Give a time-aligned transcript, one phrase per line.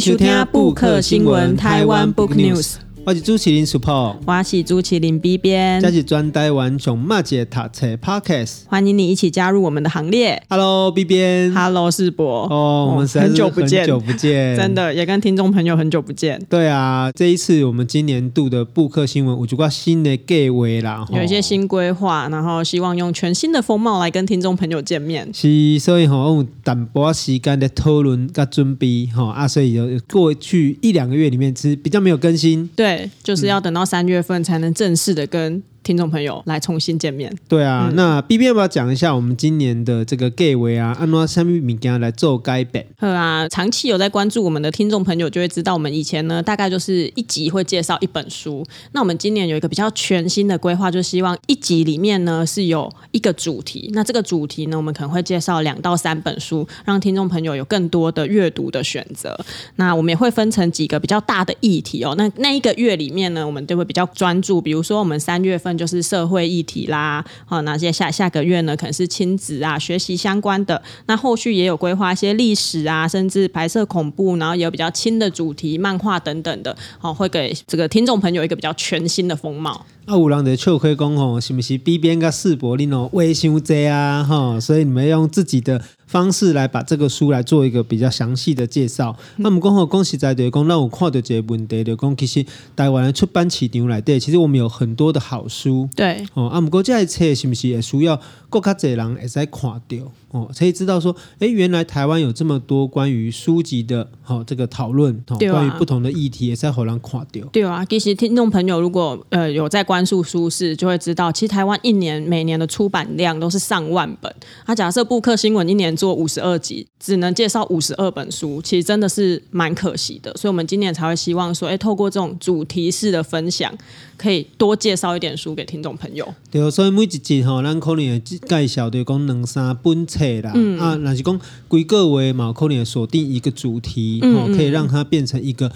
[0.00, 2.85] 收听布克新闻台湾 Book News。
[3.06, 10.42] 我是朱麒麟 Super，我是朱麒麟 B 编，这是专台湾从马姐塔车 Podcast，欢迎你一起加入我们的行列。
[10.50, 12.48] Hello，B 编，Hello，世博。
[12.50, 16.44] 哦，我们很久不见，很久不见，真的也跟听众朋友很久不见。
[16.50, 25.30] 对啊，这一次我们今年度的布克新闻，我就挂新的计划啦，有一些新规划，然后希望用全新的风貌来跟听众朋友见面。
[25.32, 32.68] 是，所以吼，用淡薄时间的讨论跟准备，吼啊，所以有过去一两个月里面其实比较没有更新。
[32.74, 35.62] 对，就是要等到三月份才能正式的跟。
[35.86, 40.96] 听众朋友来重新见面，对啊，嗯、那 B B 要不要讲一下我们今年的这个计划啊？
[40.98, 42.84] 按照什么物件来做改变？
[42.98, 48.66] 好啊，长期有在关注我们的听众朋友就会知道，我们以前呢大概就是一集会介绍一本书。
[48.90, 53.88] 那我们今年有一个比较全新的规划，就希望一集里面呢是有一个主题。
[53.92, 59.38] 那这个主题呢，我们可能会介绍两到三本书，让听众朋友有更多的阅读的选择。
[59.76, 62.16] 那我们也会分成几个比较大的议题哦。
[62.18, 65.75] 那那一个月里面呢，我们就会比较专注，比如说我们三月份。
[65.76, 70.80] 就是社会议题啦，好，那些下下个月呢，可能是亲子啊、学习相关的。
[71.06, 79.84] 那后续也有规划一些历史啊，甚至白色恐怖，然后有比较轻的主题、漫画等等的，好，会给这个听众朋友一个比较全新的风貌。
[80.06, 89.16] 啊，有人的笑可以讲吼，是不是 B 边跟世博恁哦，话伤济啊，哈，所以你们用自己的方式来把这个书来做一个比较详细的介绍。
[89.36, 99.96] 那我们讲吼，讲实在的讲，让我看到这个问题的讲，其实台湾的出版市场来对，其实我们有很多的好书，对，哦，啊，不过这一册是不是也需要更加侪人会使看到？
[100.32, 107.48] 哦，可以知道说，哎，原来台湾有这么多关于书籍的，好、哦、这个讨论，哦，关于不同的议题，也在互人看到。
[107.52, 114.32] 对啊，其实听众朋友如果呃有在关注书市，就会知道，其实台湾一年每年的出版量都是上万本。
[114.64, 120.32] 啊，假设布克新闻一年做五十二集，只能介绍五十二本书，其实真的是蛮可惜的。
[120.34, 123.72] 所以，我们今年才会希望说，哎，透过这种主题式的分享，
[124.16, 126.34] 可以多介绍一点书给听众朋友。
[126.50, 130.52] 对，所以每一集哈，咱可能会介绍的讲两三本册啦。
[130.54, 135.72] 嗯啊，那是讲规个月嘛，可能锁定一个主题，嗯嗯，可以让它变成一个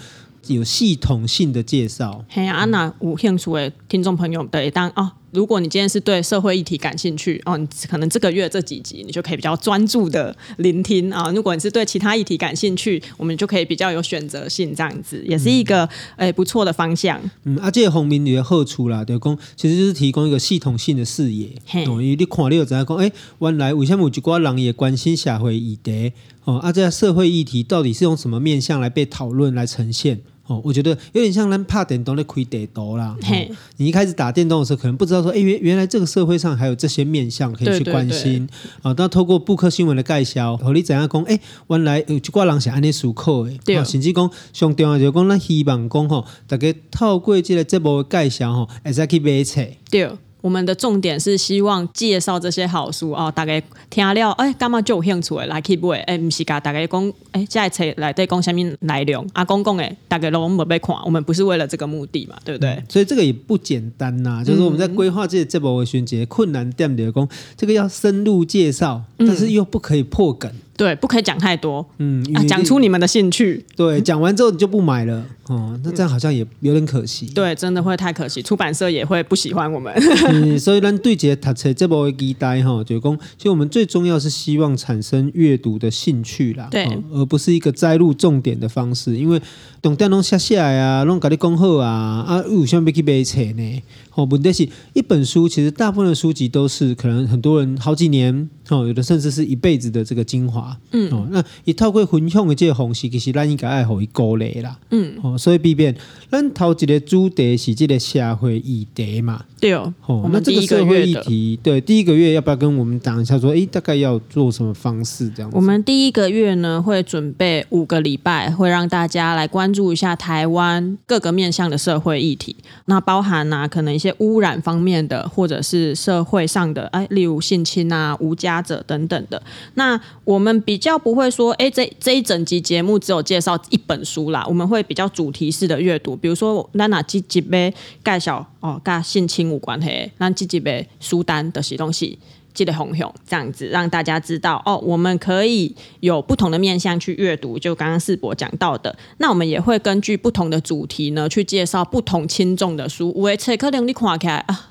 [0.47, 2.23] 有系统性的介绍。
[2.29, 5.11] 嘿啊，那有兴趣的听众朋友对当哦。
[5.31, 11.31] 如果你今天是对社会议题感兴趣哦，你可能这个月这几集你就可以比较专注的聆听啊。
[11.31, 17.19] 如果你是对其他议题感兴趣，我们就可以比较有选择性，这样子也是一个诶、嗯欸、不错的方向。
[17.43, 21.49] 嗯，啊，这个方面的好处啦，就讲其实就是提供一个系统性的视野。
[21.65, 26.11] 嘿，因为你看你就知道讲，哎、欸，原来为什么有一寡人也关心社会议题？
[26.43, 30.19] 哦，啊，这社会议题到底是用什么面向来被讨论来呈现？
[30.51, 33.15] 哦，我觉得有点像咱拍电动的开地图啦。
[33.21, 38.47] 嘿，你一开始打电动的时候，可能不知道说，哎，原原来这个社会上还有这些面向可以去关心。
[38.81, 41.21] 啊，那透过布克新闻的介绍，和你怎样讲？
[41.23, 41.39] 哎，
[41.69, 43.51] 原来有一挂人是安尼思考的。
[43.63, 49.65] 对，甚至讲上重要就是讲，咱希望讲吼，大家透过这个节目的介绍吼，会使去买册。
[49.89, 50.09] 对。
[50.41, 55.99] 我们的重点是希望介绍这些好书啊、哦，大概听了哎，干嘛就有兴趣的来去买？
[56.01, 59.45] 哎，不是噶，大概讲哎，这册来对讲什么内容啊？
[59.45, 62.71] 公共哎，大概都没被看，我们不是为了这个目的嘛，对不对？
[62.71, 70.51] 嗯、所以这个也不简单呐、啊，就是我们在规划这些这部的选节困难点的讲，这个要深入介绍，但是又不可以破梗。
[70.51, 73.63] 嗯对，不可以讲太多，嗯，啊，讲出你们的兴趣。
[73.75, 77.27] 对，讲完之后你就不买了，哦，那这样好像也有点可惜。
[77.27, 79.93] 对，真的会太可惜，出版社也会不喜欢我们。
[80.29, 89.39] 嗯，所以咱对这个读册这部的期待哈，就是讲，其实我们最重要是希望产生阅读的兴趣啦，对，而不是一个摘录重点的方式，因为
[89.81, 93.83] 重点拢写下来啊，拢跟你讲好啊，啊，为什么要去买册呢？
[94.15, 100.70] 哦，问题是一本书，其实大部分的书籍都是可能很多人好几年哦，有的甚至是一辈子的这个精华。
[100.91, 104.77] 嗯，哦，那伊透过分享的这个方式，其实咱应该爱互伊鼓励啦。
[104.91, 105.95] 嗯，哦，所以避免
[106.29, 109.45] 咱头一个主题是这个社会议题嘛。
[109.61, 113.37] 对哦，哦，那这个社会议题，对，第一个月要不要跟我们讲一下？
[113.37, 115.55] 说，哎，大概要做什么方式这样子？
[115.55, 122.55] 我们第一个月呢，会准备五个礼拜，会让大家来关注一下台湾各个面向的社会议题。
[122.85, 129.39] 那包含呢、啊，可能一些污染方面的，或者是社会上的，哎，例如性侵啊、无家者等等的。
[129.75, 136.15] 那我们比较不会说，哎，这这一整集节目只有介绍一本书啦，我们会比较主题式的阅读。
[136.15, 137.71] 比如说，娜娜积极呗
[138.01, 142.17] 盖小哦，盖性侵无关系，那积极呗书单的些东西。
[142.53, 147.57] 记得红红这样子，让大家知道哦，我们可以有不同的面向去阅读。
[147.57, 153.13] 就刚刚世博讲到的，那我们也会根据不同的主题呢，去介绍不同轻重的书。
[153.15, 154.70] 有的册可能你看起来啊，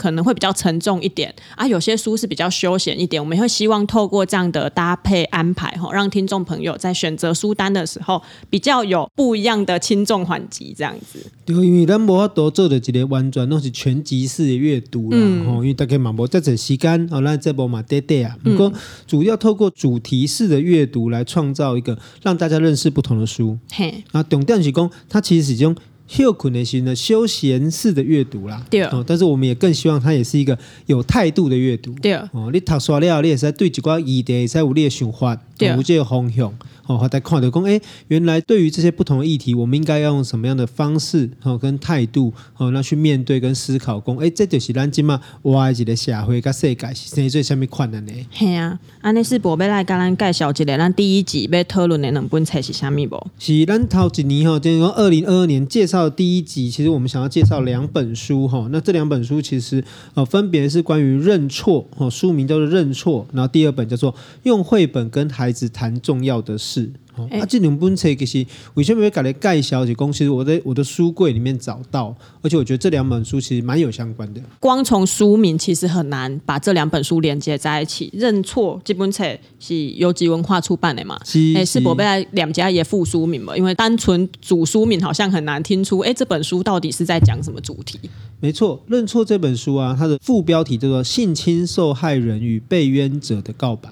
[0.00, 3.22] 可能会比较沉重一点啊，有些书是比较休闲一点。
[3.22, 11.18] 我们会希望透过这样的搭配安排，哈，让听众朋友在选择书单的时候比较有不一样的轻重缓急，这样子。
[11.44, 18.34] 对，因为咱无法度做的一个完全都是全集式的阅读啦，嗯、因为大家嘛无这阵时间，哦，那这部嘛得得啊。
[18.42, 18.72] 不过
[19.06, 23.58] 主要透过主题式的阅读来创造一个让大家认识不同的书。
[23.70, 25.76] 嘿，啊，重点是讲，它其实是一种。
[26.10, 28.82] 休困的型的休闲式的阅读啦，对。
[28.82, 32.14] 哦，但是我们也更希望它也是一个有态度的阅读，对。
[32.32, 36.52] 哦，你读书了，你也是在对一寡议题，在有你的想法，有这个方向。
[36.86, 48.12] 哦，大家看到讲，哎，原来对于这些不同的议题，我们应该要用什么样的方式，哦，跟态度，哦，那去面对跟思考，讲，哎，这就是咱今嘛外一个社会跟世界是生做什么困难呢？
[48.32, 53.24] 系啊，安尼是宝贝来跟咱介绍一下，咱第一集要讨论的两本册是啥咪不？
[53.38, 58.66] 是咱头一年哈，就是说二零二二年介绍的第一集，其实我们想要介绍两本书哈。
[58.72, 59.84] 那这两本书其实
[60.14, 64.12] 呃分别是关于认错，哦，书名叫做认错，然后第二本叫做
[64.42, 66.90] 用绘本跟孩子谈重要的事。
[67.30, 69.84] 啊，这两本册其实为什么要给你介绍？
[69.84, 74.40] 是讲其实我在我的书柜里面找到，而且我觉得这两本书其实蛮有相关的。
[74.58, 78.08] 光从书名其实很难把这两本书连接在一起。
[78.14, 79.24] 认错这本册
[79.58, 81.20] 是优吉文化出版的嘛？
[81.24, 83.54] 是，是，是宝贝两家也附书名嘛？
[83.54, 87.98] 因为单纯主书名好像很难听出，哎，这本书到底是在讲什么主题？
[88.38, 93.90] 没错，认错这本书啊，它的副标题叫做《性侵受害人与被冤者的告白》。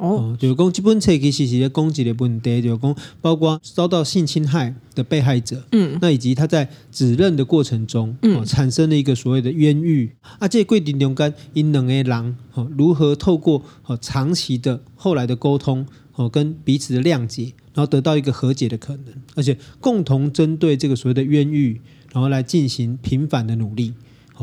[0.00, 10.10] 哦，就是讲这本册其实是在讲一个问题，就是讲包括遭到性侵害的被害者，嗯，那以及他在指认的过程中，嗯，哦、产生了一个所谓的冤狱。
[10.38, 21.78] 啊，这个过程中间，因两个人，哦，如何透过哦长期的后来的沟通，哦，跟彼此的谅解，然后得到一个和解的可能，而且共同针对这个所谓的冤狱，
[22.10, 23.92] 然后来进行平反的努力。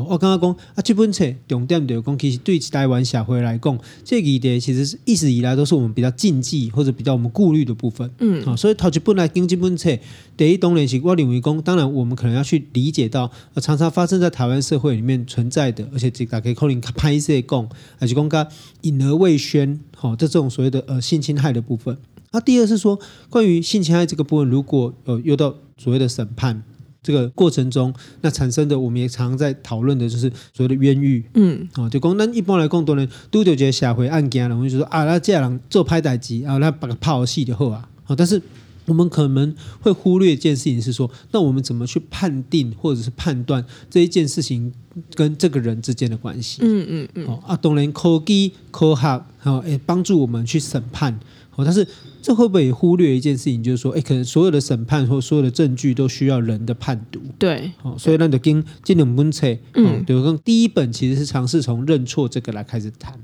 [0.04, 8.10] 我刚刚讲啊，这本册重点就是讲，其实对台湾社会来讲，这个议题其实是一直以来都是我们比较禁忌或者比较我们顾虑的部分。
[8.18, 9.96] 嗯，好，所以头一本来跟这本册，
[10.36, 17.68] 第一当然是我认为讲，当然我们可能要去理解到，常常发生在台湾社会里面存在的，而且这大家可能拍一些讲，
[17.98, 18.48] 还是讲个
[18.82, 21.96] 隐而未宣，好，这种所谓的呃性侵害的部分。
[22.30, 22.98] 那第二是说，
[23.30, 26.62] 关于性侵害这个部分，如果呃遇到所谓的审判。
[27.02, 38.40] 这个过程中，那产生的我们也常常在讨论的就是所谓的冤狱，嗯，啊，就讲那一般来讲，多人都有觉得社会案件了，我们就说啊，那这样人做歹代志啊，那把个泡戏就好啊，啊，但是
[38.86, 44.72] 我们可能会忽略一件事情是说，那我们怎么去判定或者是判断这一件事情
[45.14, 46.60] 跟这个人之间的关系？
[46.62, 51.20] 嗯嗯嗯，啊，当然科技科学哈，诶，帮助我们去审判，
[51.58, 51.86] 好，但是。
[52.20, 57.20] 这会不会也忽略一件事情，就是说，哎，可能所有的审判或所有的证据都需要人的判读。
[57.38, 63.18] 对，哦，所以那就跟这两本册，嗯，对，跟第一本其实是尝试从认错这个来开始谈。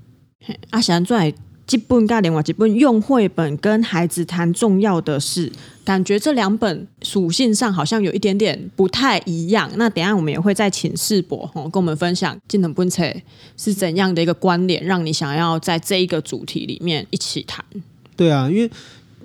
[0.70, 1.34] 阿翔在
[1.66, 5.52] 基本跟另外基本用绘本跟孩子谈重要的事，
[5.84, 9.68] 感觉这两本属性上好像有一点点不太一样。
[9.76, 13.02] 那等一下我们也会再请世博跟我们分享这两本册
[13.58, 17.62] 是怎样的一个关联，让你想要在这一个主题里面一起谈。
[18.16, 18.70] 对啊，因为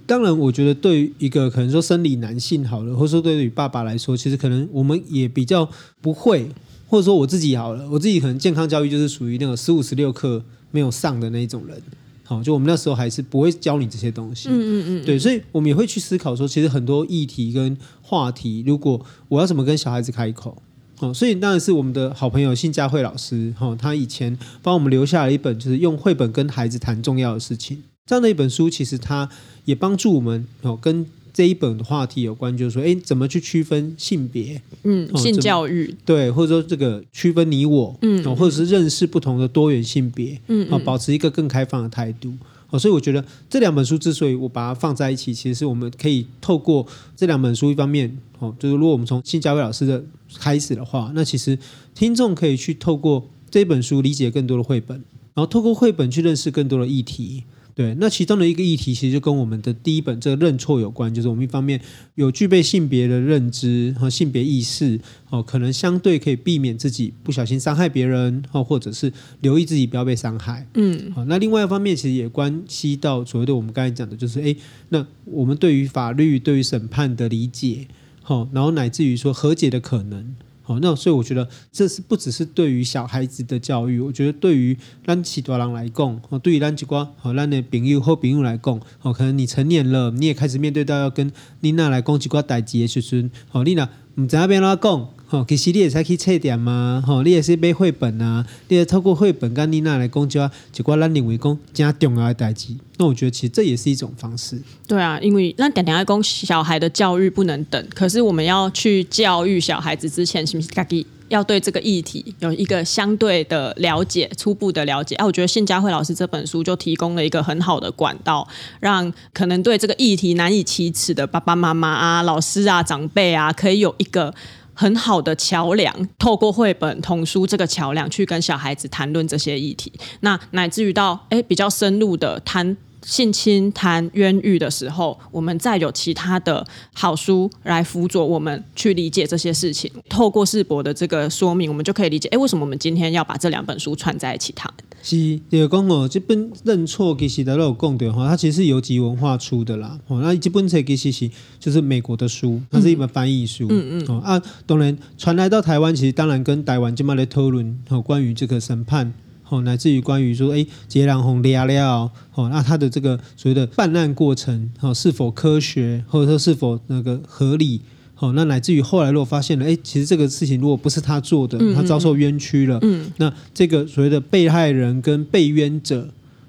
[0.06, 5.70] 当然，我觉得对于一个可能说生理男性好了，或者说对于爸爸来说，其实可能我们也比较
[6.02, 6.50] 不会，
[6.88, 11.80] 或者说我自己好了，我自己可能健康教育就是属于那种十五十六课没有上的那一种人。
[12.24, 14.50] 好，就我们那时候还是不会教你这些东西。
[14.50, 15.06] 嗯嗯嗯。
[15.06, 20.62] 对，所以我们也会去思考说，其实很多议题跟话题，如果我要怎么跟小孩子开口，
[21.00, 27.82] 哦，所以当然是我们的好朋友信佳慧老师，哈，他以前帮我们留下了一本，就是用绘本跟孩子谈重要的事情。
[28.10, 29.30] 这样的一本书，其实它
[29.66, 34.60] 也帮助我们哦，跟这一本的话题有关，就是说，哎，怎么去区分性别？
[34.82, 42.34] 嗯，性教育对，或者说这个区分你我，嗯，或者是认识不同的多元性别，嗯，啊，保持一个更开放的态度。
[42.72, 46.84] 哦，所以我觉得这两本书之所以我把它放在一起，其实是我们可以透过
[47.16, 50.04] 这两本书，一方面，哦，就是如果我们从性教育老师的
[50.40, 51.56] 开始的话，那其实
[51.94, 54.98] 听众可以去透过这本书理解更多的绘本，
[55.36, 57.44] 然后透过绘本去认识更多的议题。
[57.80, 61.80] 对，那其中的一个议题，其实就跟我们的第一本这个认错有关，就是我们一方面
[62.16, 74.54] 有具备性别的认知和性别意识，哦，可能相对可以避免自己不小心伤害别人，哦，或者是留意自己不要被伤害，嗯，好，那另外一方面其实也关系到所谓的我们刚才讲的，就是哎，
[74.90, 77.88] 那我们对于法律、对于审判的理解，
[78.22, 80.36] 好，然后乃至于说和解的可能。
[80.70, 102.76] 哦，那所以我觉得这是不只是对于小孩子的教育，我觉得对于咱其他人来讲，哦，对于咱几个好咱的朋友或朋友来讲，哦，可能你成年了，你也开始面对到要跟妮娜来讲几个代志的时阵，哦，丽娜唔知阿边拉讲，吼，其实你也才去册店嘛，吼，你也是买绘本啊，你也透过绘本跟妮娜来讲，就一寡咱认为讲真重要的代志。
[102.98, 104.60] 那我觉得其实这也是一种方式。
[104.88, 115.14] 对啊，因为那点点爱讲小孩的教育不能等，可是我们要去教育小孩子之前，是不是自己要对这个议题有一个相对的了解，初步的了解？
[115.18, 118.48] 啊，我觉得信佳慧老师这本书就提供了一个很好的管道，
[118.80, 124.34] 让可能对这个议题难以启齿的爸爸妈妈啊、老师啊、长辈啊，可以有一个。
[124.80, 139.92] 很好的桥梁，透过绘本童书这个桥梁去跟小孩子谈论这些议题，那乃至于到诶比较深入的谈性侵、谈冤狱的时候，我们再有其他的好书来辅佐我们去理解这些事情。
[140.08, 144.74] 透过世博的这个说明，我们就可以理解，诶为什么我们今天要把这两本书串在一起谈？
[145.10, 150.00] 是，就是讲哦，这本认错其实都有讲的哈，它其实是游击文化出的啦。
[150.08, 153.66] 哦，那这本册其实是就是美国的书，它是一本翻译书。
[153.72, 154.06] 嗯嗯。
[154.08, 159.12] 哦啊，当然传来到台湾，其实当然跟台湾这边来讨论哦，关于这个审判，
[159.50, 167.82] 哦，乃至于关于说，哎，杰良红聊聊，哦，那他的这个所谓的办案过程，哦，是否科学，或者说是否那个合理？
[168.20, 176.06] 好，那乃至于后来如果发现了，哎，其实这个事情如果不是他做的，他遭受冤屈了，嗯，那这个所谓的被害人跟被冤者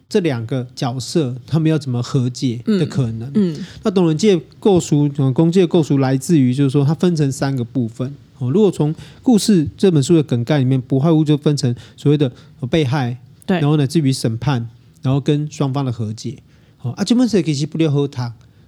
[0.09, 3.29] 这两个角色，他们要怎么和解的可能？
[3.35, 8.13] 嗯，嗯那董仁界构书，公界构赎来自于就是说，它分成三个部分。
[8.39, 12.33] 哦，如果从故事这本书的梗概里面，不外乎就分成所谓的
[12.69, 14.69] 被害，对，然后乃至于审判，
[15.03, 16.39] 然后跟双方的和解。
[16.83, 18.21] 哦，啊，这本书其实不了好读，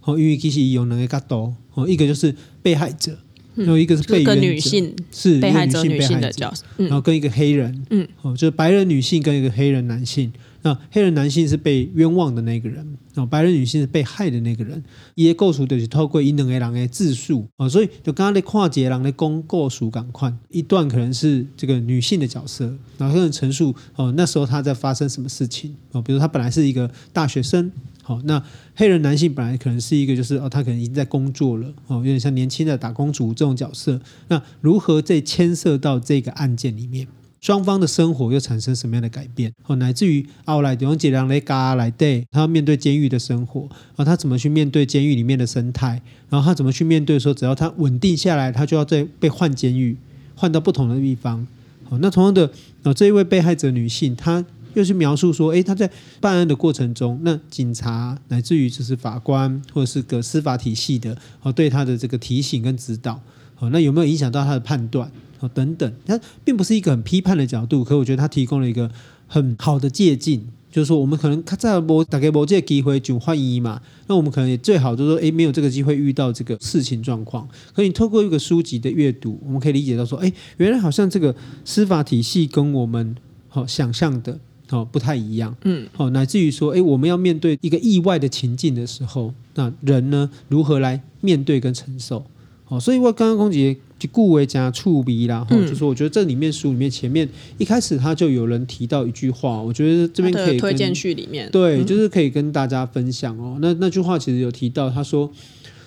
[0.03, 2.35] 好，因为其实有两个角度，哦，一个就是。
[2.65, 3.19] 被害者，
[3.57, 10.33] 然后一个是被冤，女性是被害者女性的角色，然后跟一个黑人，嗯，哦，就是白人女性跟一个黑人男性，
[10.63, 14.81] 那黑人男性是被冤枉的那个人，哦白人女性是被害的那个人，
[15.17, 27.73] 也构图的是透过一两个人的自述哦，所以就刚刚的跨界人的公构述赶快一段可能是这个女性的角色，然后可能陈述哦那时候她在发生什么事情哦，比如她本来是一个大学生。
[28.03, 28.43] 好，那
[28.75, 34.01] 黑人男性本来可能是一个，就是哦，他可能已经在工作了，哦，有点像年轻的打工族这种角色。
[34.27, 37.07] 那如何在牵涉到这个案件里面，
[37.41, 39.53] 双方的生活又产生什么样的改变？
[39.67, 46.03] 哦，乃至于后来用杰良雷嘎来对，他要面对监狱的生活，啊，他怎么去面对监狱里面的生态？
[46.29, 49.97] 然后他怎么去面对说，只要他稳定下来，他就要再被换监狱，
[50.35, 51.47] 换到不同的地方。
[51.85, 52.51] 好，那同样的，
[52.83, 54.45] 啊，这一位被害者女性，她。
[54.75, 63.21] 又去描述说，诶，他在办案的过程中，那警察乃至于就是法官或者是个司法体系的，哦，对他的这个提醒跟指导，
[63.59, 65.11] 哦，那有没有影响到他的判断，
[65.41, 68.91] 哦，等等，他并不是一个很批判的角度，可我觉得他提供了一个
[69.27, 83.15] 很好的借镜，就是说我们可能他在某大概某这个机会就换一嘛，那我们可能也最好就是说，诶，没有这个机会遇到这个事情状况，可以透过一个书籍的阅读，我们可以理解到说，诶，原来好像这个司法体系跟我们
[83.49, 84.39] 好想象的。
[84.73, 92.25] 哦，不太一样，嗯，哦，乃至于说，哎，我们要面对一个意外的情境的时候，那人呢，如何来面对跟承受？
[92.69, 103.59] 哦，所以我刚刚公姐就顾为加触鼻啦，哈，就说我觉得这里面书里面前面一开始他就有人提到一句话，我觉得这边可以推荐序里面，对，就是可以跟大家分享哦。
[103.61, 105.31] 那那句话其实有提到，他说。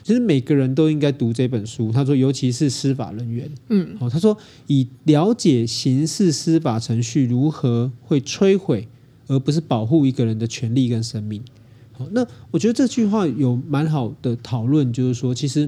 [0.05, 1.91] 其实每个人都应该读这本书。
[1.91, 8.87] 他说，尤其是司法人员，嗯，好，他说以了解刑事司法程序如何会摧毁，
[9.25, 11.41] 而不是保护一个人的权利跟生命。
[11.93, 15.67] 好，那我觉得这句话有蛮好的讨论，就是说，其实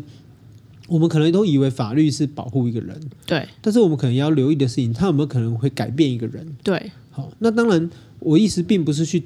[0.87, 6.45] 我们可能都以为法律是保护一个人，对，但是我们可能要留意的事情，他有没有可能会改变一个人？
[6.63, 7.89] 对，好，那当然，
[8.19, 9.23] 我意思并不是去。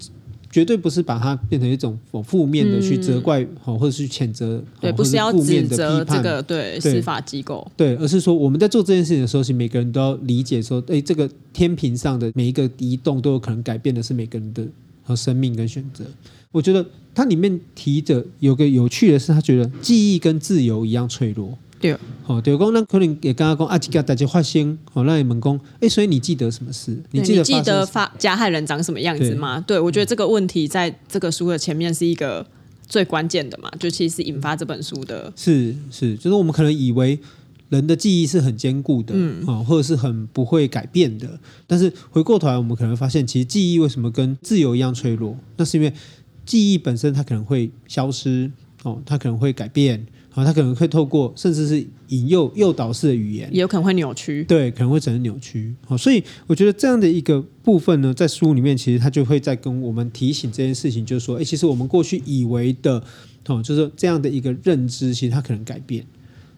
[0.51, 14.67] 绝对不是把它变成一种负面的去责怪，或者是谴责，对，不是要指责这个对司法机构，对，而是说我们在做这件事情的时候，是每个人都要理解说，哎，这个天平上的每一个移动都有可能改变的是每个人的
[15.03, 16.03] 和生命跟选择。
[16.51, 21.57] 我觉得它里面提着有个有趣的是，他觉得记忆跟自由一样脆弱。
[21.81, 21.97] 对，
[22.27, 26.95] 哦，对公，那可能也刚刚讲啊，几个大家发现，哦，那你们讲，哎，所以你记得什么事？
[27.11, 29.59] 你记得记得发加害人长什么样子吗？
[29.67, 32.45] 对，对我觉得这个问题在这个书的前面是一个
[32.87, 35.33] 最关键的嘛，就其实是引发这本书的。
[35.35, 37.17] 是是，就是我们可能以为
[37.69, 41.27] 人的记忆是很坚固的，嗯，啊，或者是很不会改变的，
[41.65, 45.35] 但是回过头来，我们可能发现，其实记忆为什么跟自由一样脆弱？
[45.57, 45.91] 那是因为
[46.45, 48.51] 记忆本身它可能会消失，
[48.83, 50.05] 哦，它可能会改变。
[50.33, 54.45] 好，他可能会透过甚至是引诱、诱导式的语言，也有可能会扭曲。
[54.45, 55.75] 对，可能会产生扭曲。
[55.85, 63.03] 好，所以我觉得这样的一个部分呢，在书里面其实他就会在跟我们提醒这件事情，就是说，哎，其实我们过去以为的，
[63.47, 66.05] 哦，就是这样的一个认知，其实它可能改变。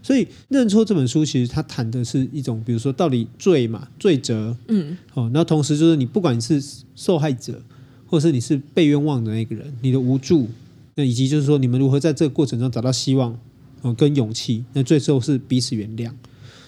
[0.04, 6.62] 所以认错这本书其实它谈的是一种，比如说到底罪嘛，罪责，嗯，哦，那同时就是你不管你是
[6.94, 7.60] 受害者，
[8.06, 10.48] 或者是你是被冤枉的那个人，你的无助，
[10.96, 13.40] 那以及就是说你们如何在这个过程中找到希望，
[13.84, 16.12] 哦，跟勇气，那最后是彼此原谅。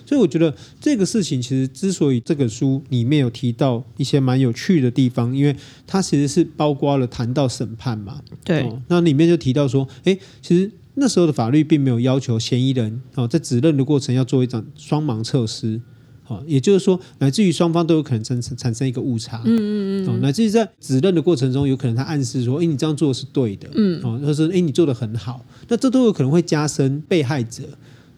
[0.06, 5.56] 所以我觉得这个事情其实之所以这个书里面有提到一些蛮有趣的地方，因为
[5.88, 10.72] 它其实是包括了谈到审判嘛，对，哦，那里面就提到说，哎，其实。
[10.98, 15.82] 那时候的法律并没有要求嫌疑人哦，在指认的过程要做一场双盲测试，
[16.26, 27.64] 好，也就是说，乃至于双方都有可能产生产生一个误差，嗯嗯嗯，乃至于在指认的过程中，有可能他暗示说，哎，你这样做的是对的，嗯，哦，或者说，哎，你做的很好，那这都有可能会加深被害者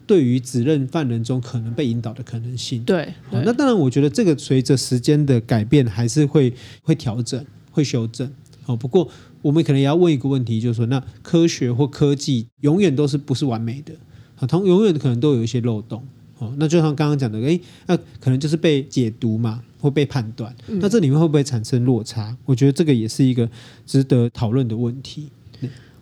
[0.06, 8.30] 对于指认犯人中可能被引导的可能性，对，对，那当然，我觉得这个随着时间的改变，还是会会调整、会修正，
[8.66, 9.08] 哦，不过。
[9.40, 13.94] 我们可能也要问一个问题，就是说，那科学或科技永远都是不是完美的
[14.34, 14.44] 啊？
[14.48, 16.02] 它永远可能都有一些漏洞
[16.38, 16.52] 哦。
[16.58, 20.54] 那就像刚刚讲的，诶，那可能就是被解读嘛，或被判断。
[20.66, 22.36] 那这里面会不会产生落差？
[22.44, 23.48] 我觉得这个也是一个
[23.86, 25.28] 值得讨论的问题。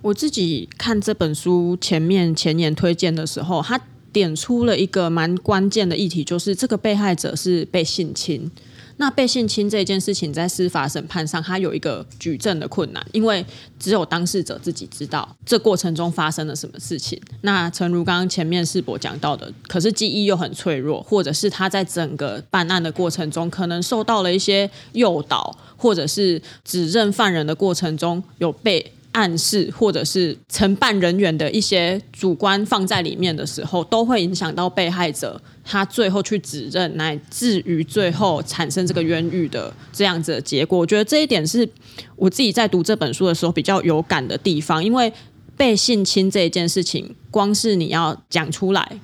[0.02, 3.80] 我自己看这本书前面前言推荐的时候，他
[4.12, 8.50] 点出了一个蛮关键的议题，就是这个被害者是被性侵。
[8.98, 13.44] 那被性侵这件事情，在司法审判上，它有一个举证的困难，因为
[13.78, 17.20] 只有当事者自己知道这过程中发生了什么事情。
[17.42, 28.92] 那诚如刚刚前面世博讲到的，可是记忆又很脆弱，或者是他在整个办案的过程中，可能受到了一些诱导，或者是指认犯人的过程中有被。
[29.16, 40.78] 暗示或者是承办人员的一些主观放在里面的时候，都会影响到被害者他最后去指认，乃至于最后产生这个冤狱的这样子的结果。
[40.78, 41.66] 我觉得这一点是
[42.14, 45.10] 我自己在读这本书的时候比较有感的地方，因为
[45.56, 49.00] 被性侵这一件事情，光是你要讲出来，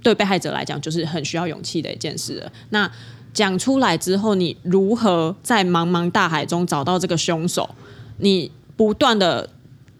[0.00, 2.48] 对被害者来讲就是很需要勇气的一件事。
[2.70, 2.88] 那
[3.34, 7.68] 讲出来之后，你如何在茫茫大海中找到这个凶手？
[8.18, 9.50] 你不断的。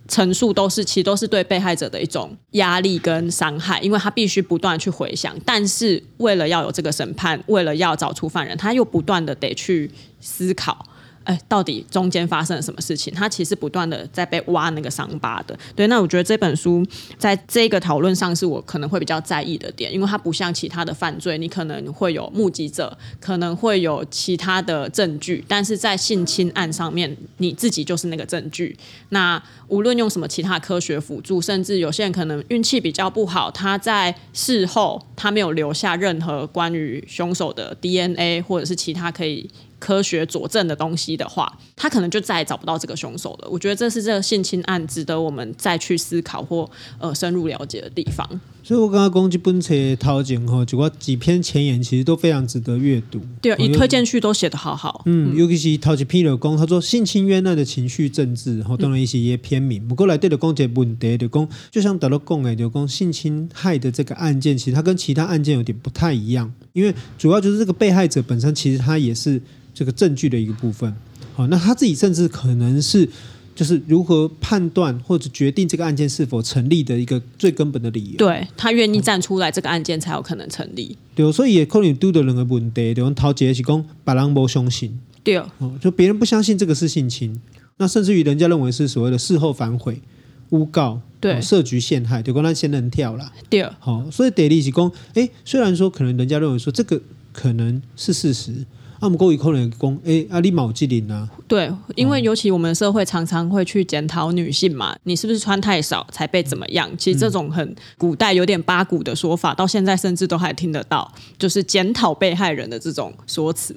[0.08, 9.90] 陈述都是，其实都是对被害者的一种压力跟伤害，因为他必须不断去回想，但是为了要有这个审判，为了要找出犯人，他又不断的得去
[10.20, 10.86] 思考。
[11.26, 13.12] 哎，到底中间发生了什么事情？
[13.12, 15.58] 他其实不断的在被挖那个伤疤的。
[15.74, 16.86] 对，那我觉得这本书
[17.18, 28.78] 在这个讨论上是我可能会比较在意的点，因为它不像其他的犯罪，你可能会有目击者，可能会有其他的证据，但是在性侵案上面，你自己就是那个证据。
[29.08, 39.50] 那无论用什么其他科学辅助，甚至有些人可能运气比较不好，他在事后他没有留下任何关于凶手的 DNA 或者是其他可以。
[39.86, 43.48] 科学佐证的东西的话，他可能就再也找不到这个凶手了。
[43.48, 46.68] 我觉得这是这个性侵案值得我们再去思考或
[46.98, 48.28] 呃深入了解的地方。
[48.64, 53.20] 所以我刚刚攻击本册头前哈，就我几篇前言其实都非常值得阅读。
[53.40, 55.02] 对，一推荐序都写得好好。
[55.06, 59.86] 嗯，尤其是头一篇的讲，他说性侵冤案的情绪政治，然后当然一些也片面。
[59.86, 69.40] 不过来对的攻击问题的讲，就像达洛讲的，就讲性侵害的这个案件，其实它跟其他案件有点不太一样，因为主要就是这个被害者本身，其实他也是。
[69.76, 70.90] 这个证据的一个部分，
[71.34, 73.06] 好，那他自己甚至可能是
[73.54, 78.16] 就是如何判断或者决定这个案件是否成立的一个最根本的理由。
[78.16, 80.96] 对，他愿意站出来，这个案件才有可能成立。
[81.14, 85.42] 对，所以也可能遇到两个问题，比如陶杰是讲别人不相信，对，
[85.78, 87.38] 就别人不相信这个是性侵，
[87.76, 90.00] 那甚至于人家认为是所谓的事后反悔、
[90.48, 93.30] 诬告、对，设局陷害，就讲他仙人跳了。
[93.50, 96.98] 对，好，所以第二是讲，哎，虽然说可能人家认为说这个
[97.34, 98.64] 可能是事实。
[99.06, 101.28] 那么，够以可能讲，哎，阿里毛吉林啊？
[101.46, 106.90] 对，因为尤其我们社会常常会去检讨女性嘛，你是不是穿太少才被怎么样？
[106.98, 113.76] 其实这种很古代有点八股的说法，到现在甚至都还听得到，就是检讨被害人的这种说辞。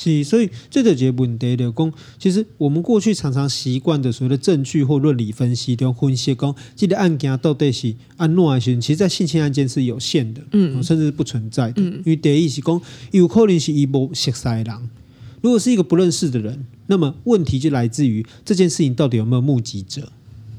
[0.00, 11.82] 是，所以这个结问题的讲，其实我们过去常常习惯的所谓的证据或论理分析，都分析讲，这个案件到底是按哪来其实，在性侵案件是有限的，嗯，甚至是不存在的。
[11.82, 12.80] 嗯、因为第一是讲，
[13.10, 14.88] 有可能是一波识识人，
[15.42, 20.12] 如果是一个不认识的人，那么问题就来自于这件事情到底有没有目击者？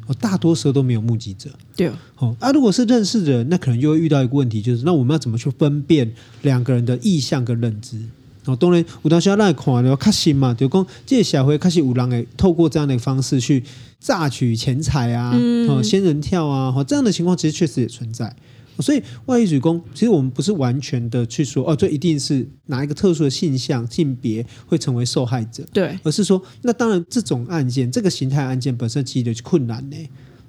[0.07, 1.49] 哦，大多时候都没有目击者。
[1.77, 8.01] 对，哦，啊，如果是认识的人，那可能就会遇到一个问题，就是那我们要怎么去分辨两个人的意向跟认知？
[8.49, 13.63] 哦，当然，有当时要来看的，确实嘛，就讲这个社会确实有人诶，透过这样的方式去
[13.99, 15.31] 榨取钱财啊，
[15.67, 18.35] 哦，仙人跳啊，哦，这样的情况其实确实也存在。
[18.81, 29.97] 所以，外遇主攻，其实我们不是完全的去说，哦，这一定是哪一个特殊的性向、性别会成为受害者，对，而是说，那当然这种案件，这个形态案件本身其实就是困难呢。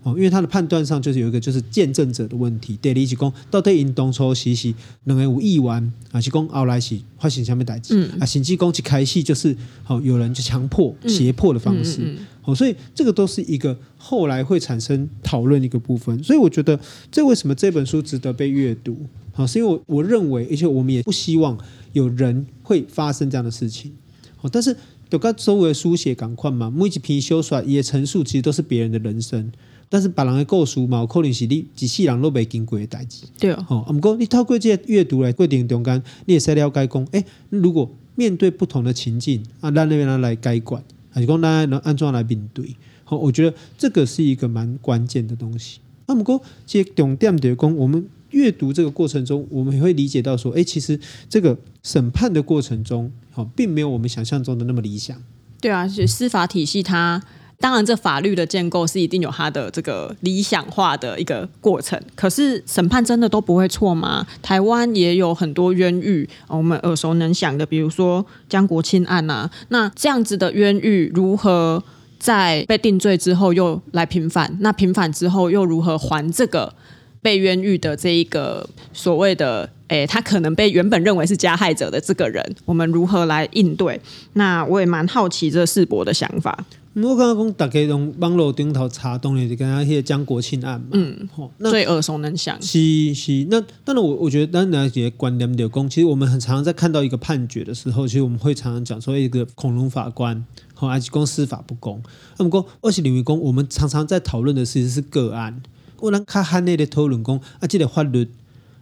[0.02, 2.78] 哦，因为他的判断上就是有一个就是见证者的问题。
[2.80, 4.72] 第二是讲到底因当初是是
[5.04, 7.94] 两个有意愿，还是讲后来是发生什么代志？
[7.94, 11.98] 嗯、啊，甚至讲一开始就是好有人就强迫、胁迫的方式。
[11.98, 16.24] 好、嗯嗯嗯哦，所以这个都是一个后来会产生讨论的一个部分。
[16.24, 16.80] 所以我觉得
[17.12, 18.96] 这为什么这本书值得被阅读？
[19.34, 21.58] 好，是因为我我认为，而且我们也不希望
[21.92, 23.92] 有人会发生这样的事情。
[24.38, 24.74] 好，但是
[25.10, 29.52] 就跟周围书写赶快嘛，每一篇小说也陈述其实都是别人的人生。
[29.92, 33.26] 但是别人的故事嘛，有可能是你一世人都未经过的代志。
[33.40, 42.76] 对啊，哦，不过你透过这些阅读来过程中间，你也是了解讲，哎，如果面对不同的情境，啊，咱那边来改观，还是讲咱能安怎来面对？
[43.02, 45.80] 好，我觉得这个是一个蛮关键的东西。
[46.06, 55.20] 那么过这重点就是讲，我们阅读这个过程中，我们也会理解到说，哎，其实这个审判的过程中，好，并没有我们想象中的那么理想。
[55.60, 57.20] 对啊，是司法体系它。
[57.60, 62.00] 当然，这法律的建构是一定有它的这个理想化的一个过程。
[62.16, 64.26] 可是审判真的都不会错吗？
[64.40, 69.50] 台湾也有很多冤狱，我们耳熟能详的，比如说江国庆案、啊。
[69.68, 71.84] 那这样子的冤狱如何
[72.18, 74.56] 在被定罪之后又来平反？
[74.60, 76.72] 那平反之后又如何还这个
[77.20, 84.00] 被冤狱的这一个所谓的诶，他可能被原本认为是加害者的这个人，我们如何来应对？
[84.32, 86.64] 那我也蛮好奇这世博的想法。
[86.94, 90.88] 我刚刚讲，大家用网络顶头查东西，就跟他写江国庆案嘛。
[90.92, 91.28] 嗯，
[91.60, 92.60] 最耳熟能详。
[92.60, 102.02] 是是，那当然我我觉得，当然也观念的讲，其实我们很常常在看到一个判决的时候，其实我们会常常讲说，一个恐龙法官，好，还是公司法不公。
[102.38, 105.62] 那么讲二级领域公，我们常常在讨论的其实是个案。
[106.00, 108.26] 我们看汉内的讨论公，啊，这个法律，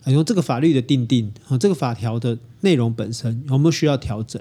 [0.07, 4.41] 用这个法律的定定，啊，这个法条的内容本身有没有需要调整？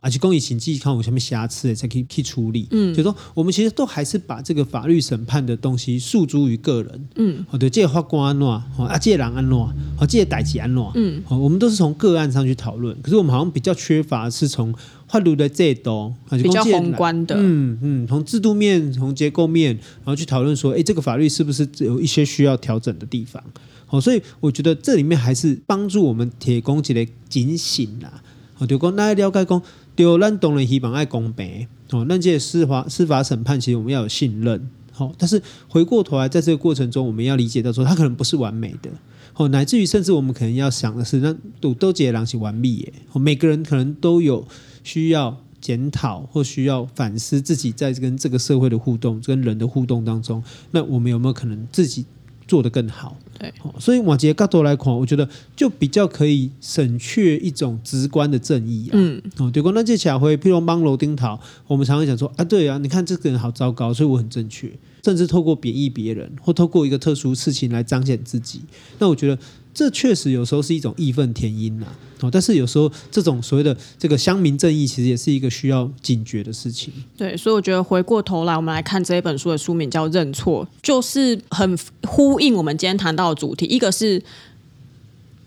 [0.00, 2.68] 而且公益审计看有什么瑕疵，才可以去处理。
[2.70, 7.08] 嗯，就说我们其实都还是把这个法律审判的东西诉诸于个人。
[7.16, 8.46] 嗯，好的，这个法官安怎，
[8.86, 9.58] 啊，这个人安怎，
[9.96, 10.84] 好，这个代级安怎。
[10.94, 12.96] 嗯，好，我们都是从个案上去讨论。
[13.02, 14.72] 可是我们好像比较缺乏是从
[15.08, 17.34] 法律的制度，比较宏观的。
[17.38, 23.42] 嗯嗯，从制度面、从结构面，然后去讨论说，哎，这个法律是不是有一些需要调整的地方？
[23.86, 28.22] 好，所以我觉得这里面还是帮助我们铁公鸡的警醒啦。
[28.54, 29.62] 好，就讲大家了解讲。
[29.96, 32.04] 对，咱当然希望爱公平哦。
[32.08, 34.68] 那这些司法司法审判，其实我们要有信任。
[34.92, 38.90] 好，但是回过头来，在这个过程中，我们要理解到说，它可能不是完美的。
[39.34, 42.92] 哦，乃至于甚至我们可能要想的是，那都都这些人是完美耶。
[43.14, 44.46] 每个人可能都有
[44.84, 52.06] 需要检讨或需要反思自己在跟这个社会的互动、跟人的互动当中，那我们有没有可能自己
[52.46, 53.16] 做得更好？
[53.38, 58.92] 对，所以往杰角度来看，我觉得就比较可以省却一种直观的正义啊。
[58.94, 64.72] 嗯，哦，对，光那这下回，譬如帮楼丁桃，我们常常讲说啊，对啊，你看这个人好糟糕，所以我很正确，
[65.06, 68.62] 甚至透过贬义别人，或透过一个特殊事情来彰显自己。
[68.98, 69.38] 那我觉得。
[69.78, 71.84] 这确实有时候是一种义愤填膺呐，
[72.22, 76.90] 哦，但是有时候这种所谓的这个乡民正义，其实也是一个需要警觉的事情。
[77.14, 83.66] 对，所以我觉得回过头来，我们来看这一本书的书名叫《认错》，就是很呼应我们今天谈到的主题。
[83.66, 84.22] 一个是，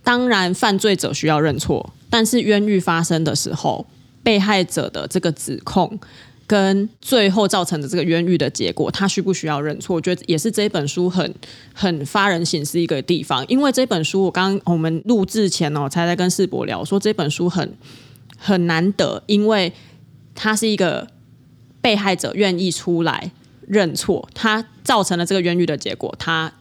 [0.03, 3.87] 当然犯罪者需要认错，但是冤狱发生的时候，
[4.21, 5.99] 被害者的这个指控。
[6.49, 9.95] 跟最后造成的这个冤狱的结果，他需不需要认错？
[9.95, 11.31] 我觉得也是这本书很
[11.75, 13.45] 很发人省思一个地方。
[13.47, 17.71] 因为这本书，我刚刚我们录制前哦，才在跟世博聊说这本书很
[18.35, 19.71] 很难得，因为
[20.33, 21.07] 他是一个
[21.81, 23.31] 被害者愿意出来
[23.67, 26.51] 认错，他造成了这个冤狱的结果，他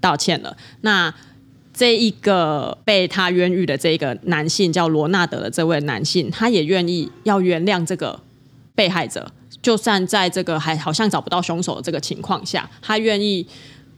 [0.00, 0.56] 道歉了。
[0.82, 1.12] 那
[1.74, 8.20] 这一个被他冤狱的这个男性叫罗纳德的这位男性，他也愿意要原谅这个。
[8.80, 13.46] 被害者就算在这个还好像找不到凶手的这个情况下，他愿意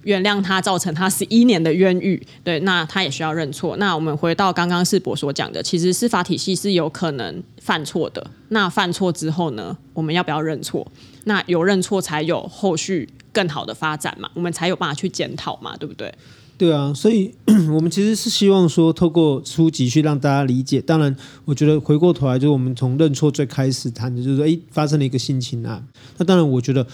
[0.03, 3.77] 原谅他造成他十一年的冤狱，对，那他也需要认错。
[3.77, 8.29] 那我们回到刚刚世博所讲的，其实司法体系是有可能犯错的。
[8.49, 10.85] 那犯错之后呢，我们要不要认错？
[11.27, 16.13] 那有认错才有后续更好的发展嘛，我们才有办法去检讨嘛，对不对？
[16.63, 17.35] 对啊，所以
[17.75, 20.81] 我们其实是希望说，透过书籍去让大家理解。
[20.81, 25.85] 当然，我觉得回过头来，就是我们从认错最开始谈的，就是说，哎，发生了一个性侵案。
[26.19, 26.87] 那当然，我觉得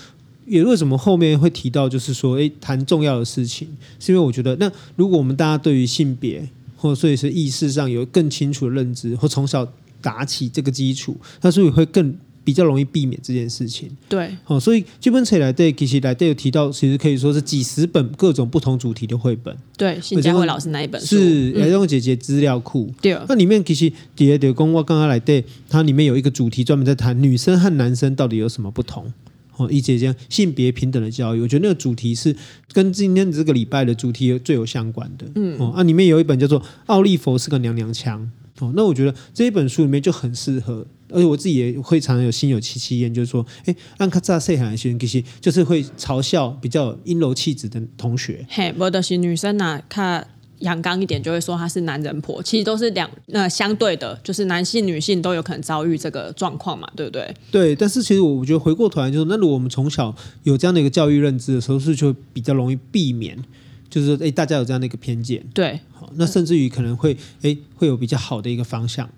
[0.46, 3.68] 也为什么后面会提到，就是说，哎，谈重要的事情，
[4.00, 12.16] 是因为我觉得，那如果我们大家对于性别或所以是意识上有更清楚的认知，或从小打起这个基础，那所以会更。
[12.48, 13.94] 比较容易避免这件事情。
[14.08, 19.54] 对，哦，所以这本册来对，其实来对有提到，其实可以说是几十本各种不同主题的绘本。
[19.76, 22.86] 对，新佳慧老师那一本书是来用姐姐资料库。
[22.88, 29.12] 嗯、对，那里面其实第二点，公我刚刚来对，它里面有一个主题专门在谈女生和男生到底有什么不同。
[29.58, 31.42] 哦，以及这样性别平等的教育。
[31.42, 32.34] 我觉得那个主题是
[32.72, 35.26] 跟今天这个礼拜的主题最有相关的。
[35.34, 38.22] 嗯，哦，啊，里面有一本叫做《奥利佛是个娘娘腔》。
[38.60, 48.44] 哦，那我觉得这一本书里面就很适合，而且我自己也会常常有心有戚戚焉，就是说，哎，让卡扎塞海学生其实就是会嘲笑比较阴柔气质的同学。
[48.48, 50.26] 嘿，我的是女生呐、啊，看
[50.60, 57.32] 阳刚一点就会说她是男人婆，其实都是两那相对的，就是男性女性都有可能遭遇这个状况嘛，对不对？
[57.52, 63.38] 对，但是其实我我觉得回过头来就是，那如果我们从小有这样的一个教育认知的时候，是就比较容易避免。
[63.90, 69.08] 就是说，哎，大家有这样的一个偏见，对，好，那甚至于可能会，哎，会有比较好的一个方向。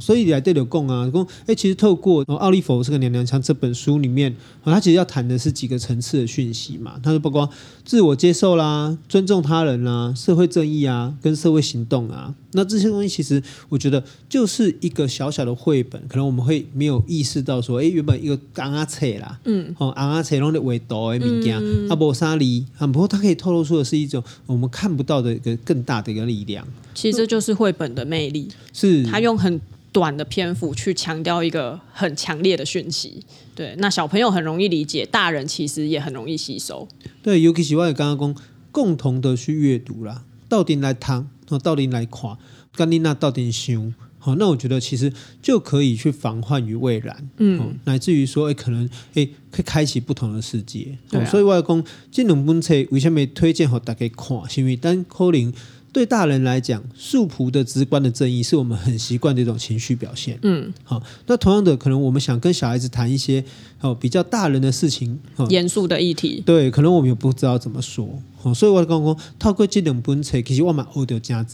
[0.00, 6.98] 所以来对的共啊，共哎，其实透过《奥利佛是个娘娘腔》这本书里面，他其实要谈的是几个层次的讯息嘛。
[7.02, 7.48] 他说，包括
[7.84, 12.34] 自我接受啦、尊重他人啦、社会正义啊、跟社会行动啊。
[12.54, 26.66] 那这些东西其实我觉得就是一个小小的绘本，可能我们会没有意识到说，哎，原本一个刚阿册啦，嗯，哦，昂阿册弄的维度的物件，阿波沙里，啊，不过它可以透露出的是一种我们看不到的一个更大的一个力量。
[26.94, 29.60] 其实这就是绘本的魅力，是它用很。
[29.92, 33.22] 短的篇幅去强调一个很强烈的讯息，
[33.54, 36.88] 对，那小朋友很容易理解，大人其实也很容易吸收。
[37.22, 41.28] 对，尤其是我刚刚讲，共同的去阅读啦，到底来谈，
[41.62, 42.38] 到底来看，
[42.74, 50.96] 跟你那到底想，好，那我觉得其实就可以去防患于未然，嗯，乃至于说，哎，可能，哎，可以开启不同的世界。
[51.10, 54.48] 对、啊，所以我要讲，这两本册为什么推荐给大家看？
[54.48, 55.52] 是因为单可能。
[55.92, 60.38] 对大人来讲，素朴的、直观的正义是我们很习惯的一种情绪表现。
[60.40, 63.44] 嗯，好，那同样的，可能我们想跟小孩子谈一些
[63.82, 68.08] 哦比较大人的事情，严肃的议题，对，可能我们也不知道怎么说。
[68.36, 71.44] 好，所以我刚刚透过这两本册，其实我们学到真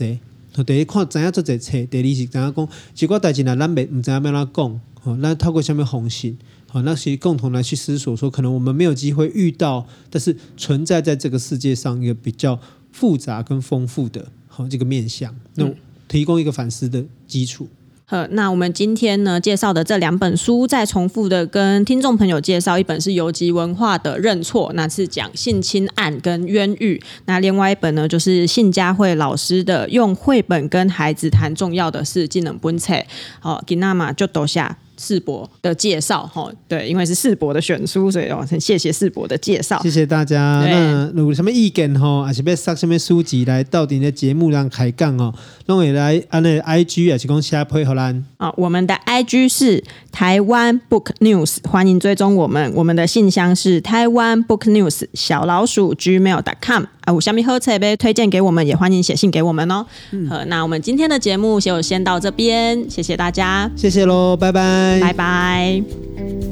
[0.55, 0.65] 多。
[0.65, 4.81] 第一看怎样做这册，第二是怎样讲，结果代进来咱没唔知道要怎讲。
[5.01, 12.61] 好，那透过下面红信，好，那其实共同来去思索说，可能我们没有机会遇到，但是存在在这个世界上一个比较。
[12.99, 15.65] 复杂跟丰富的好这个面向，那
[16.09, 17.69] 提供一个反思的基础。
[18.05, 32.95] 好，那我们今天呢介绍的这两本书，再重复的跟听众朋友介绍，一本是游击文化的《认错》，那是讲性侵案跟冤狱；那另外一本呢，就是信佳慧老师的《用绘本跟孩子谈重要的事》，技能本册。
[33.39, 34.79] 好，吉娜玛就读下。
[34.99, 40.65] 世博的介绍哈，对，因为是世博的选书，所以哦，很谢谢世博的介绍，谢谢大家。
[41.15, 45.33] 那有什么意见哈，还是要上什么书籍来到底的节目上开讲哦，
[45.67, 48.25] 那我来按那 I G 还是讲下配合咱？
[48.39, 52.73] 啊，我们的 I G 是台湾 Book News，欢迎追踪我们。
[52.75, 59.85] 我们的信箱是台湾 Book News 小老鼠 Gmail.com 啊，有虾米好册要推荐给我们，也欢迎写信给我们哦。
[60.11, 64.99] 嗯，那我们今天的节目就先到这边，谢谢大家，谢谢喽，拜拜。
[65.01, 66.48] 拜拜。